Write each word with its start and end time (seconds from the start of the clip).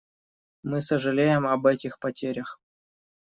Мы 0.63 0.81
сожалеем 0.81 1.45
об 1.45 1.67
этих 1.67 1.99
потерях. 1.99 2.59